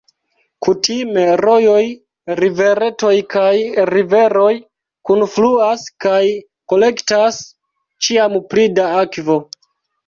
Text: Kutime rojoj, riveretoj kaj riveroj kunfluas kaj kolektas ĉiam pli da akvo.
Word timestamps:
Kutime 0.67 1.25
rojoj, 1.41 1.83
riveretoj 2.39 3.13
kaj 3.35 3.53
riveroj 3.91 4.51
kunfluas 5.11 5.85
kaj 6.09 6.25
kolektas 6.75 7.41
ĉiam 8.07 8.43
pli 8.53 8.67
da 8.81 8.93
akvo. 9.07 9.41